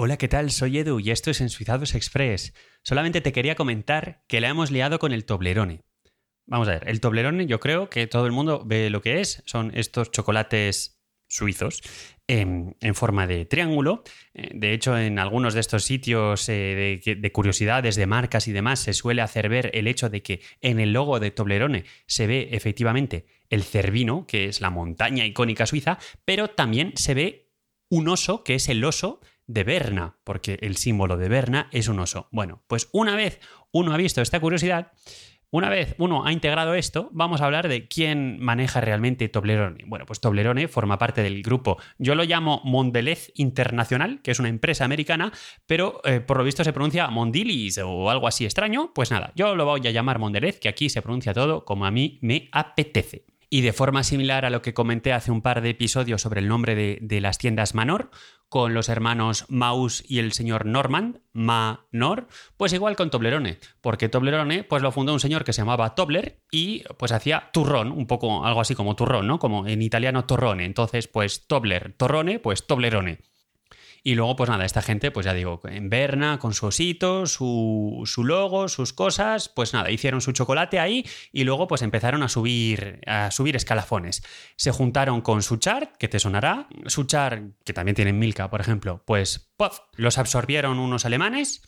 Hola, 0.00 0.16
¿qué 0.16 0.28
tal? 0.28 0.52
Soy 0.52 0.78
Edu 0.78 1.00
y 1.00 1.10
esto 1.10 1.32
es 1.32 1.40
Ensuizados 1.40 1.96
Express. 1.96 2.54
Solamente 2.84 3.20
te 3.20 3.32
quería 3.32 3.56
comentar 3.56 4.22
que 4.28 4.40
la 4.40 4.48
hemos 4.48 4.70
liado 4.70 5.00
con 5.00 5.10
el 5.10 5.24
Toblerone. 5.24 5.80
Vamos 6.46 6.68
a 6.68 6.74
ver, 6.74 6.88
el 6.88 7.00
Toblerone 7.00 7.46
yo 7.46 7.58
creo 7.58 7.90
que 7.90 8.06
todo 8.06 8.24
el 8.24 8.30
mundo 8.30 8.62
ve 8.64 8.90
lo 8.90 9.02
que 9.02 9.20
es. 9.20 9.42
Son 9.44 9.72
estos 9.74 10.12
chocolates 10.12 11.02
suizos 11.26 11.82
en, 12.28 12.76
forma 12.94 13.26
de 13.26 13.44
triángulo. 13.44 14.04
Eh, 14.34 14.52
de 14.54 14.72
hecho, 14.72 14.96
en 14.96 15.18
algunos 15.18 15.54
de 15.54 15.58
estos 15.58 15.82
sitios 15.82 16.48
eh, 16.48 17.00
de, 17.04 17.32
curiosidades, 17.32 17.96
de 17.96 18.06
marcas 18.06 18.46
y 18.46 18.52
demás, 18.52 18.78
se 18.78 18.92
suele 18.92 19.20
hacer 19.20 19.48
ver 19.48 19.72
el 19.74 19.88
hecho 19.88 20.08
de 20.08 20.22
que 20.22 20.42
en 20.60 20.78
el 20.78 20.92
logo 20.92 21.18
de 21.18 21.32
Toblerone 21.32 21.86
se 22.06 22.28
ve 22.28 22.50
efectivamente 22.52 23.26
el 23.50 23.64
Cervino, 23.64 24.28
que 24.28 24.44
es 24.44 24.60
la 24.60 24.70
montaña 24.70 25.26
icónica 25.26 25.66
suiza, 25.66 25.98
pero 26.24 26.46
también 26.46 26.92
se 26.94 27.14
ve 27.14 27.50
un 27.88 28.06
oso, 28.06 28.44
que 28.44 28.54
es 28.54 28.68
el 28.68 28.84
oso 28.84 29.20
de 29.48 29.64
Berna, 29.64 30.16
porque 30.22 30.58
el 30.60 30.76
símbolo 30.76 31.16
de 31.16 31.28
Berna 31.28 31.68
es 31.72 31.88
un 31.88 31.98
oso. 31.98 32.28
Bueno, 32.30 32.62
pues 32.68 32.88
una 32.92 33.16
vez 33.16 33.40
uno 33.72 33.92
ha 33.92 33.96
visto 33.96 34.22
esta 34.22 34.38
curiosidad, 34.38 34.92
una 35.50 35.70
vez 35.70 35.94
uno 35.98 36.26
ha 36.26 36.32
integrado 36.32 36.74
esto, 36.74 37.08
vamos 37.10 37.40
a 37.40 37.46
hablar 37.46 37.68
de 37.68 37.88
quién 37.88 38.38
maneja 38.38 38.82
realmente 38.82 39.30
Toblerone. 39.30 39.84
Bueno, 39.86 40.04
pues 40.04 40.20
Toblerone 40.20 40.68
forma 40.68 40.98
parte 40.98 41.22
del 41.22 41.42
grupo, 41.42 41.78
yo 41.96 42.14
lo 42.14 42.24
llamo 42.24 42.60
Mondelez 42.64 43.32
Internacional, 43.34 44.20
que 44.20 44.30
es 44.30 44.38
una 44.38 44.50
empresa 44.50 44.84
americana, 44.84 45.32
pero 45.66 46.02
eh, 46.04 46.20
por 46.20 46.36
lo 46.36 46.44
visto 46.44 46.62
se 46.62 46.74
pronuncia 46.74 47.08
Mondilis 47.08 47.78
o 47.78 48.10
algo 48.10 48.28
así 48.28 48.44
extraño. 48.44 48.92
Pues 48.94 49.10
nada, 49.10 49.32
yo 49.34 49.56
lo 49.56 49.64
voy 49.64 49.86
a 49.86 49.90
llamar 49.90 50.18
Mondelez, 50.18 50.60
que 50.60 50.68
aquí 50.68 50.90
se 50.90 51.00
pronuncia 51.00 51.32
todo 51.32 51.64
como 51.64 51.86
a 51.86 51.90
mí 51.90 52.18
me 52.20 52.50
apetece. 52.52 53.24
Y 53.50 53.62
de 53.62 53.72
forma 53.72 54.02
similar 54.02 54.44
a 54.44 54.50
lo 54.50 54.60
que 54.60 54.74
comenté 54.74 55.12
hace 55.12 55.30
un 55.30 55.40
par 55.40 55.62
de 55.62 55.70
episodios 55.70 56.20
sobre 56.20 56.40
el 56.40 56.48
nombre 56.48 56.74
de, 57.00 57.20
las 57.20 57.38
tiendas 57.38 57.74
Manor, 57.74 58.10
con 58.50 58.74
los 58.74 58.88
hermanos 58.88 59.46
Maus 59.48 60.04
y 60.06 60.18
el 60.18 60.32
señor 60.32 60.66
Norman, 60.66 61.22
Ma-Nor, 61.32 62.28
pues 62.56 62.72
igual 62.72 62.96
con 62.96 63.10
Toblerone, 63.10 63.58
porque 63.80 64.08
Toblerone 64.08 64.64
pues 64.64 64.82
lo 64.82 64.92
fundó 64.92 65.12
un 65.12 65.20
señor 65.20 65.44
que 65.44 65.52
se 65.52 65.62
llamaba 65.62 65.94
Tobler 65.94 66.40
y 66.50 66.84
pues 66.98 67.12
hacía 67.12 67.50
turrón, 67.52 67.90
un 67.92 68.06
poco 68.06 68.44
algo 68.44 68.60
así 68.60 68.74
como 68.74 68.96
turrón, 68.96 69.26
¿no? 69.26 69.38
Como 69.38 69.66
en 69.66 69.82
italiano 69.82 70.24
torrone, 70.24 70.64
entonces 70.64 71.08
pues 71.08 71.46
Tobler, 71.46 71.94
torrone, 71.96 72.38
pues 72.38 72.66
Toblerone. 72.66 73.20
Y 74.02 74.14
luego, 74.14 74.36
pues 74.36 74.48
nada, 74.48 74.64
esta 74.64 74.82
gente, 74.82 75.10
pues 75.10 75.26
ya 75.26 75.34
digo, 75.34 75.60
en 75.64 75.90
Berna, 75.90 76.38
con 76.38 76.54
su 76.54 76.66
osito, 76.66 77.26
su, 77.26 78.02
su, 78.06 78.24
logo, 78.24 78.68
sus 78.68 78.92
cosas, 78.92 79.48
pues 79.48 79.74
nada, 79.74 79.90
hicieron 79.90 80.20
su 80.20 80.32
chocolate 80.32 80.78
ahí 80.78 81.04
y 81.32 81.44
luego 81.44 81.66
pues 81.66 81.82
empezaron 81.82 82.22
a 82.22 82.28
subir, 82.28 83.00
a 83.06 83.30
subir 83.30 83.56
escalafones. 83.56 84.22
Se 84.56 84.70
juntaron 84.70 85.20
con 85.20 85.42
Suchar, 85.42 85.92
que 85.98 86.08
te 86.08 86.18
sonará, 86.18 86.68
Suchar, 86.86 87.42
que 87.64 87.72
también 87.72 87.94
tienen 87.94 88.18
Milka, 88.18 88.50
por 88.50 88.60
ejemplo, 88.60 89.02
pues 89.04 89.50
los 89.96 90.18
absorbieron 90.18 90.78
unos 90.78 91.04
alemanes 91.04 91.62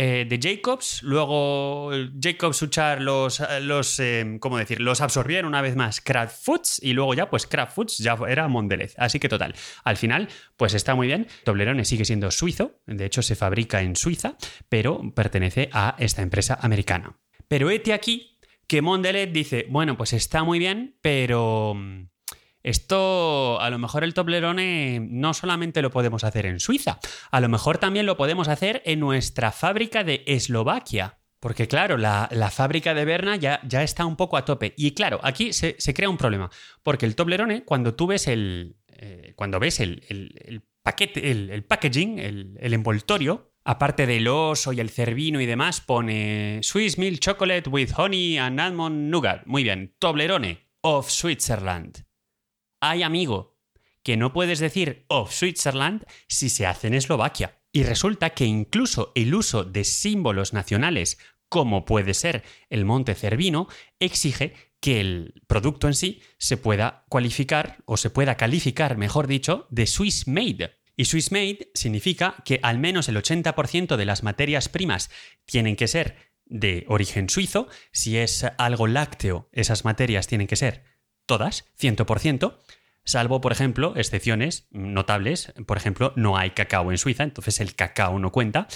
eh, 0.00 0.26
de 0.28 0.38
Jacobs, 0.40 1.02
luego 1.02 1.90
Jacobs 2.22 2.62
Uchar 2.62 3.02
los, 3.02 3.42
los 3.62 3.98
eh, 3.98 4.36
¿cómo 4.38 4.56
decir? 4.56 4.80
Los 4.80 5.00
absorbieron 5.00 5.48
una 5.48 5.60
vez 5.60 5.74
más 5.74 6.00
Kraft 6.00 6.44
Foods 6.44 6.80
y 6.80 6.92
luego 6.92 7.14
ya 7.14 7.28
pues 7.28 7.48
Kraft 7.48 7.74
Foods 7.74 7.98
ya 7.98 8.16
era 8.28 8.46
Mondelez. 8.46 8.94
Así 8.96 9.18
que 9.18 9.28
total, 9.28 9.56
al 9.82 9.96
final 9.96 10.28
pues 10.56 10.74
está 10.74 10.94
muy 10.94 11.08
bien. 11.08 11.26
Toblerone 11.42 11.84
sigue 11.84 12.04
siendo 12.04 12.30
suizo, 12.30 12.78
de 12.86 13.06
hecho 13.06 13.22
se 13.22 13.34
fabrica 13.34 13.82
en 13.82 13.96
Suiza, 13.96 14.36
pero 14.68 15.02
pertenece 15.16 15.68
a 15.72 15.96
esta 15.98 16.22
empresa 16.22 16.56
americana. 16.62 17.18
Pero 17.48 17.68
este 17.68 17.92
aquí 17.92 18.38
que 18.68 18.82
Mondelez 18.82 19.32
dice, 19.32 19.66
bueno, 19.68 19.96
pues 19.96 20.12
está 20.12 20.44
muy 20.44 20.60
bien, 20.60 20.96
pero 21.00 21.74
esto, 22.62 23.60
a 23.60 23.70
lo 23.70 23.78
mejor 23.78 24.04
el 24.04 24.14
Toblerone 24.14 25.00
no 25.00 25.34
solamente 25.34 25.82
lo 25.82 25.90
podemos 25.90 26.24
hacer 26.24 26.46
en 26.46 26.60
Suiza, 26.60 26.98
a 27.30 27.40
lo 27.40 27.48
mejor 27.48 27.78
también 27.78 28.06
lo 28.06 28.16
podemos 28.16 28.48
hacer 28.48 28.82
en 28.84 29.00
nuestra 29.00 29.52
fábrica 29.52 30.04
de 30.04 30.24
Eslovaquia. 30.26 31.18
Porque 31.40 31.68
claro, 31.68 31.96
la, 31.96 32.50
fábrica 32.52 32.94
de 32.94 33.04
Berna 33.04 33.36
ya, 33.36 33.60
ya, 33.64 33.84
está 33.84 34.04
un 34.04 34.16
poco 34.16 34.36
a 34.36 34.44
tope. 34.44 34.74
Y 34.76 34.92
claro, 34.92 35.20
aquí 35.22 35.52
se, 35.52 35.76
crea 35.94 36.10
un 36.10 36.16
problema. 36.16 36.50
Porque 36.82 37.06
el 37.06 37.14
Toblerone, 37.14 37.64
cuando 37.64 37.94
tú 37.94 38.08
ves 38.08 38.26
el. 38.26 38.76
Eh, 38.88 39.34
cuando 39.36 39.60
ves 39.60 39.78
el, 39.78 40.02
paquete, 40.82 41.30
el, 41.30 41.62
packaging, 41.62 42.18
el, 42.18 42.74
envoltorio, 42.74 43.52
aparte 43.62 44.06
del 44.06 44.26
oso 44.26 44.72
y 44.72 44.80
el 44.80 44.90
cervino 44.90 45.40
y 45.40 45.46
demás, 45.46 45.80
pone 45.80 46.58
Swiss 46.64 46.98
Milk 46.98 47.20
Chocolate 47.20 47.70
with 47.70 47.92
Honey 47.96 48.38
and 48.38 48.58
Almond 48.58 49.08
Nougat. 49.08 49.46
Muy 49.46 49.62
bien, 49.62 49.94
Toblerone 50.00 50.66
of 50.80 51.08
Switzerland. 51.08 52.07
Ay, 52.80 53.02
amigo, 53.02 53.58
que 54.02 54.16
no 54.16 54.32
puedes 54.32 54.60
decir 54.60 55.04
of 55.08 55.32
Switzerland 55.32 56.04
si 56.28 56.48
se 56.48 56.66
hace 56.66 56.86
en 56.86 56.94
Eslovaquia. 56.94 57.58
Y 57.72 57.82
resulta 57.82 58.30
que 58.30 58.46
incluso 58.46 59.12
el 59.14 59.34
uso 59.34 59.64
de 59.64 59.84
símbolos 59.84 60.52
nacionales, 60.52 61.18
como 61.48 61.84
puede 61.84 62.14
ser 62.14 62.44
el 62.70 62.84
monte 62.84 63.14
Cervino, 63.14 63.68
exige 63.98 64.54
que 64.80 65.00
el 65.00 65.42
producto 65.46 65.88
en 65.88 65.94
sí 65.94 66.22
se 66.38 66.56
pueda 66.56 67.04
cualificar 67.08 67.78
o 67.84 67.96
se 67.96 68.10
pueda 68.10 68.36
calificar, 68.36 68.96
mejor 68.96 69.26
dicho, 69.26 69.66
de 69.70 69.86
Swiss 69.86 70.28
Made. 70.28 70.78
Y 70.96 71.04
Swiss 71.04 71.32
Made 71.32 71.70
significa 71.74 72.36
que 72.44 72.60
al 72.62 72.78
menos 72.78 73.08
el 73.08 73.16
80% 73.16 73.96
de 73.96 74.04
las 74.04 74.22
materias 74.22 74.68
primas 74.68 75.10
tienen 75.44 75.76
que 75.76 75.88
ser 75.88 76.16
de 76.44 76.84
origen 76.88 77.28
suizo. 77.28 77.68
Si 77.92 78.16
es 78.16 78.46
algo 78.56 78.86
lácteo, 78.86 79.48
esas 79.52 79.84
materias 79.84 80.26
tienen 80.26 80.46
que 80.46 80.56
ser 80.56 80.84
todas, 81.28 81.66
100%, 81.80 82.56
salvo, 83.04 83.40
por 83.40 83.52
ejemplo, 83.52 83.94
excepciones 83.94 84.66
notables. 84.72 85.52
Por 85.66 85.76
ejemplo, 85.76 86.12
no 86.16 86.36
hay 86.36 86.50
cacao 86.50 86.90
en 86.90 86.98
Suiza, 86.98 87.22
entonces 87.22 87.60
el 87.60 87.76
cacao 87.76 88.18
no 88.18 88.32
cuenta. 88.32 88.66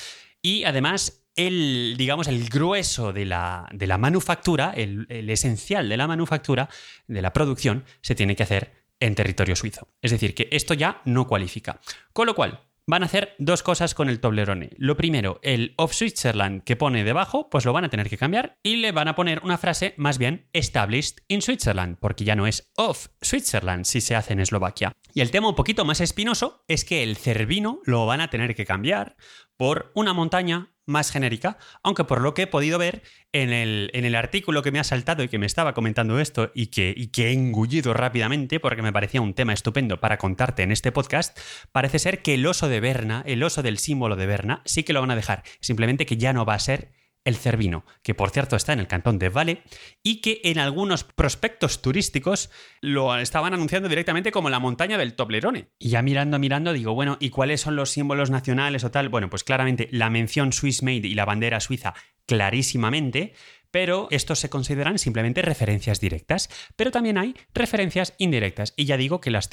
Y 0.40 0.62
además, 0.62 1.24
el, 1.34 1.96
digamos, 1.98 2.28
el 2.28 2.48
grueso 2.48 3.12
de 3.12 3.24
la, 3.24 3.68
de 3.72 3.88
la 3.88 3.98
manufactura, 3.98 4.72
el, 4.76 5.06
el 5.08 5.28
esencial 5.30 5.88
de 5.88 5.96
la 5.96 6.06
manufactura, 6.06 6.68
de 7.08 7.22
la 7.22 7.32
producción, 7.32 7.84
se 8.00 8.14
tiene 8.14 8.36
que 8.36 8.44
hacer 8.44 8.84
en 9.00 9.16
territorio 9.16 9.56
suizo. 9.56 9.88
Es 10.00 10.12
decir, 10.12 10.34
que 10.34 10.48
esto 10.52 10.74
ya 10.74 11.02
no 11.04 11.26
cualifica. 11.26 11.80
Con 12.12 12.26
lo 12.26 12.36
cual, 12.36 12.60
van 12.92 13.04
a 13.04 13.06
hacer 13.06 13.34
dos 13.38 13.62
cosas 13.62 13.94
con 13.94 14.10
el 14.10 14.20
Toblerone. 14.20 14.68
Lo 14.76 14.98
primero, 14.98 15.40
el 15.42 15.72
of 15.78 15.94
Switzerland 15.94 16.62
que 16.62 16.76
pone 16.76 17.04
debajo, 17.04 17.48
pues 17.48 17.64
lo 17.64 17.72
van 17.72 17.86
a 17.86 17.88
tener 17.88 18.10
que 18.10 18.18
cambiar 18.18 18.58
y 18.62 18.76
le 18.76 18.92
van 18.92 19.08
a 19.08 19.14
poner 19.14 19.40
una 19.42 19.56
frase 19.56 19.94
más 19.96 20.18
bien 20.18 20.50
established 20.52 21.20
in 21.26 21.40
Switzerland, 21.40 21.96
porque 21.98 22.26
ya 22.26 22.36
no 22.36 22.46
es 22.46 22.70
of 22.76 23.06
Switzerland 23.22 23.86
si 23.86 24.02
se 24.02 24.14
hace 24.14 24.34
en 24.34 24.40
Eslovaquia. 24.40 24.92
Y 25.14 25.22
el 25.22 25.30
tema 25.30 25.48
un 25.48 25.54
poquito 25.54 25.86
más 25.86 26.02
espinoso 26.02 26.64
es 26.68 26.84
que 26.84 27.02
el 27.02 27.16
cervino 27.16 27.80
lo 27.86 28.04
van 28.04 28.20
a 28.20 28.28
tener 28.28 28.54
que 28.54 28.66
cambiar 28.66 29.16
por 29.56 29.90
una 29.94 30.12
montaña 30.12 30.71
más 30.86 31.10
genérica, 31.10 31.58
aunque 31.82 32.04
por 32.04 32.20
lo 32.20 32.34
que 32.34 32.42
he 32.42 32.46
podido 32.46 32.78
ver 32.78 33.02
en 33.32 33.52
el, 33.52 33.90
en 33.94 34.04
el 34.04 34.14
artículo 34.14 34.62
que 34.62 34.72
me 34.72 34.78
ha 34.78 34.84
saltado 34.84 35.22
y 35.22 35.28
que 35.28 35.38
me 35.38 35.46
estaba 35.46 35.74
comentando 35.74 36.18
esto 36.18 36.50
y 36.54 36.66
que, 36.66 36.92
y 36.96 37.08
que 37.08 37.28
he 37.28 37.32
engullido 37.32 37.94
rápidamente 37.94 38.60
porque 38.60 38.82
me 38.82 38.92
parecía 38.92 39.20
un 39.20 39.34
tema 39.34 39.52
estupendo 39.52 40.00
para 40.00 40.18
contarte 40.18 40.62
en 40.62 40.72
este 40.72 40.92
podcast, 40.92 41.38
parece 41.72 41.98
ser 41.98 42.22
que 42.22 42.34
el 42.34 42.46
oso 42.46 42.68
de 42.68 42.80
Berna, 42.80 43.22
el 43.26 43.42
oso 43.42 43.62
del 43.62 43.78
símbolo 43.78 44.16
de 44.16 44.26
Berna, 44.26 44.62
sí 44.64 44.82
que 44.82 44.92
lo 44.92 45.00
van 45.00 45.10
a 45.10 45.16
dejar, 45.16 45.44
simplemente 45.60 46.06
que 46.06 46.16
ya 46.16 46.32
no 46.32 46.44
va 46.44 46.54
a 46.54 46.58
ser 46.58 46.90
el 47.24 47.36
Cervino, 47.36 47.84
que 48.02 48.14
por 48.14 48.30
cierto 48.30 48.56
está 48.56 48.72
en 48.72 48.80
el 48.80 48.88
cantón 48.88 49.18
de 49.18 49.28
Vale 49.28 49.62
y 50.02 50.20
que 50.20 50.40
en 50.44 50.58
algunos 50.58 51.04
prospectos 51.04 51.82
turísticos 51.82 52.50
lo 52.80 53.16
estaban 53.16 53.54
anunciando 53.54 53.88
directamente 53.88 54.32
como 54.32 54.50
la 54.50 54.58
montaña 54.58 54.98
del 54.98 55.14
Toblerone. 55.14 55.68
Y 55.78 55.90
ya 55.90 56.02
mirando, 56.02 56.38
mirando, 56.38 56.72
digo, 56.72 56.94
bueno, 56.94 57.16
¿y 57.20 57.30
cuáles 57.30 57.60
son 57.60 57.76
los 57.76 57.90
símbolos 57.90 58.30
nacionales 58.30 58.84
o 58.84 58.90
tal? 58.90 59.08
Bueno, 59.08 59.30
pues 59.30 59.44
claramente 59.44 59.88
la 59.92 60.10
mención 60.10 60.52
Swiss 60.52 60.82
Made 60.82 61.06
y 61.06 61.14
la 61.14 61.24
bandera 61.24 61.60
suiza 61.60 61.94
clarísimamente, 62.26 63.34
pero 63.72 64.06
estos 64.10 64.38
se 64.38 64.50
consideran 64.50 64.98
simplemente 64.98 65.42
referencias 65.42 65.98
directas. 65.98 66.48
Pero 66.76 66.92
también 66.92 67.18
hay 67.18 67.34
referencias 67.52 68.14
indirectas. 68.18 68.74
Y 68.76 68.84
ya 68.84 68.96
digo 68.96 69.20
que 69.20 69.32
las 69.32 69.50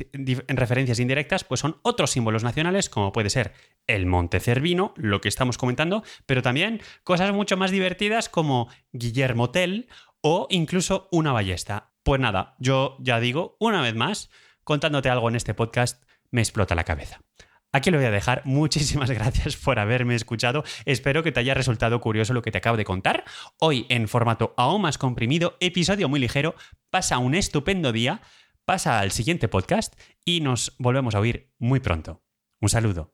referencias 0.48 1.00
indirectas 1.00 1.44
pues 1.44 1.62
son 1.62 1.78
otros 1.82 2.12
símbolos 2.12 2.44
nacionales, 2.44 2.90
como 2.90 3.12
puede 3.12 3.32
ser 3.32 3.54
el 3.88 4.06
Monte 4.06 4.40
Cervino, 4.40 4.94
lo 4.98 5.22
que 5.22 5.30
estamos 5.30 5.58
comentando, 5.58 6.04
pero 6.28 6.44
también 6.44 6.82
cosas 7.04 7.34
mucho 7.34 7.58
más 7.58 7.72
divertidas 7.72 8.30
como 8.30 8.70
Guillermo 8.92 9.50
Tell 9.50 9.88
o 10.22 10.48
incluso 10.52 11.08
una 11.12 11.32
ballesta. 11.32 11.94
Pues 12.04 12.20
nada, 12.20 12.56
yo 12.60 12.98
ya 13.00 13.20
digo, 13.20 13.56
una 13.60 13.82
vez 13.82 13.96
más, 13.96 14.30
contándote 14.64 15.10
algo 15.10 15.30
en 15.30 15.38
este 15.38 15.54
podcast, 15.54 16.04
me 16.30 16.42
explota 16.42 16.76
la 16.76 16.84
cabeza. 16.84 17.22
Aquí 17.72 17.92
lo 17.92 17.98
voy 17.98 18.08
a 18.08 18.12
dejar. 18.12 18.42
Muchísimas 18.46 19.12
gracias 19.12 19.56
por 19.56 19.80
haberme 19.80 20.16
escuchado. 20.16 20.64
Espero 20.86 21.24
que 21.24 21.32
te 21.32 21.40
haya 21.40 21.54
resultado 21.54 22.00
curioso 22.02 22.34
lo 22.34 22.42
que 22.42 22.52
te 22.52 22.58
acabo 22.58 22.78
de 22.78 22.86
contar. 22.86 23.24
Hoy 23.60 23.86
en 23.90 24.08
formato 24.08 24.54
aún 24.58 24.82
más 24.82 24.98
comprimido, 24.98 25.56
episodio 25.60 26.10
muy 26.10 26.20
ligero. 26.20 26.56
Pasa 26.90 27.18
un 27.20 27.36
estupendo 27.36 27.92
día, 27.92 28.22
pasa 28.66 29.00
al 29.00 29.12
siguiente 29.12 29.48
podcast 29.48 30.00
y 30.26 30.42
nos 30.42 30.76
volvemos 30.80 31.16
a 31.16 31.20
oír 31.20 31.52
muy 31.60 31.80
pronto. 31.80 32.24
Un 32.60 32.70
saludo. 32.70 33.14